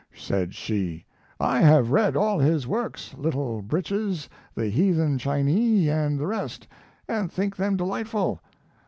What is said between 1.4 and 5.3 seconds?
have read all his works Little Breeches, The Heathen